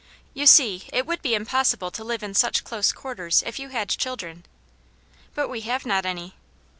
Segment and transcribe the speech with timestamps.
[0.33, 3.87] You see it would be impossible to live in such close quarters if you had
[3.87, 4.47] children."
[5.35, 6.33] But we have not any."